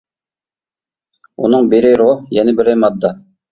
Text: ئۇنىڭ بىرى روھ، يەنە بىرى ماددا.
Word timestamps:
ئۇنىڭ 1.37 1.71
بىرى 1.75 1.93
روھ، 2.03 2.25
يەنە 2.41 2.59
بىرى 2.63 2.77
ماددا. 2.83 3.17